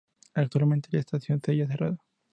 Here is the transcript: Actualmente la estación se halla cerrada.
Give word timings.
Actualmente 0.33 0.89
la 0.91 0.99
estación 1.01 1.39
se 1.45 1.51
halla 1.51 1.67
cerrada. 1.67 1.97